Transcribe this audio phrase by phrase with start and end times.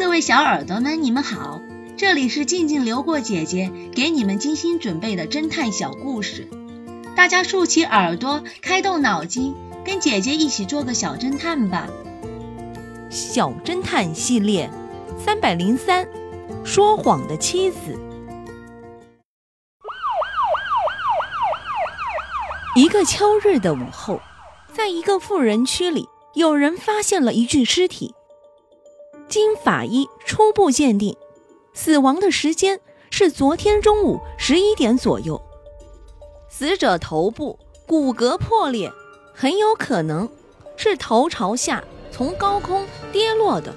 [0.00, 1.60] 各位小耳朵们，你们好，
[1.98, 6.48] 这里是静静流过姐姐给你们精心准备的侦探小故事，
[7.14, 9.54] 大家竖起耳朵，开动脑筋，
[9.84, 11.86] 跟姐姐一起做个小侦探吧。
[13.10, 14.70] 小侦探系列
[15.22, 16.08] 三百零三，
[16.64, 17.78] 说谎的妻子。
[22.74, 24.18] 一个秋日的午后，
[24.72, 28.14] 在一个富人区里，有人发现了一具尸体。
[29.30, 31.16] 经法医初步鉴定，
[31.72, 32.80] 死亡的时间
[33.12, 35.40] 是昨天中午十一点左右。
[36.48, 37.56] 死者头部
[37.86, 38.92] 骨骼破裂，
[39.32, 40.28] 很有可能
[40.76, 43.72] 是头朝下从高空跌落的。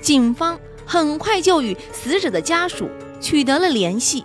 [0.00, 2.88] 警方很快就与死者的家属
[3.20, 4.24] 取得了联系。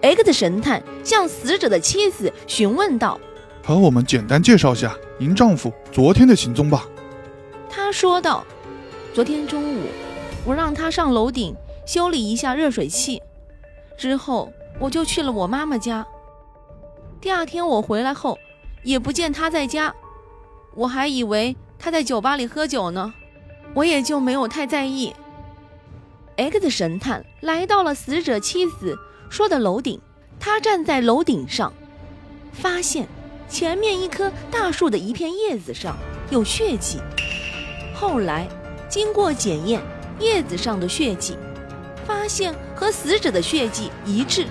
[0.00, 3.20] X 神探向死者的妻子询问道
[3.62, 6.88] ：“和我们简单介绍下您丈夫昨天的行踪吧。”
[7.68, 8.42] 他说道。
[9.16, 9.86] 昨天中午，
[10.44, 13.22] 我让他上楼顶修理一下热水器，
[13.96, 16.06] 之后我就去了我妈妈家。
[17.18, 18.38] 第二天我回来后，
[18.82, 19.94] 也不见他在家，
[20.74, 23.14] 我还以为他在酒吧里喝酒呢，
[23.72, 25.14] 我也就没有太在意。
[26.36, 28.98] X 神探来到了死者妻子
[29.30, 29.98] 说的楼顶，
[30.38, 31.72] 他站在楼顶上，
[32.52, 33.08] 发现
[33.48, 35.96] 前面一棵大树的一片叶子上
[36.28, 37.00] 有血迹，
[37.94, 38.46] 后来。
[38.88, 39.80] 经过检验，
[40.20, 41.36] 叶子上的血迹，
[42.06, 44.46] 发现和死者的血迹一致。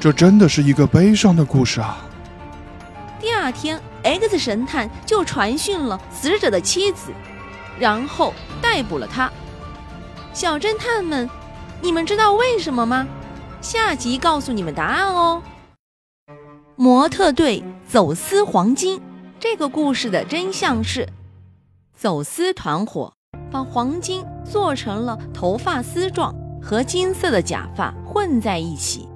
[0.00, 1.98] 这真的是一个悲伤的故事啊！
[3.20, 7.12] 第二天，X 神探就传讯了死者的妻子，
[7.78, 9.30] 然后逮捕了他。
[10.34, 11.30] 小侦探们，
[11.80, 13.06] 你们知道为什么吗？
[13.60, 15.40] 下集告诉你们答案哦。
[16.74, 19.00] 模特队走私黄金，
[19.38, 21.08] 这个故事的真相是，
[21.94, 23.14] 走私团伙。
[23.52, 29.06] 把黄金做成了头发丝状，和金色的假发混在一起，